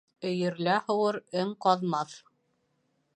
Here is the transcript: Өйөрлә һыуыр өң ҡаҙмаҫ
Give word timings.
Өйөрлә 0.27 0.77
һыуыр 0.87 1.19
өң 1.43 1.53
ҡаҙмаҫ 1.67 2.17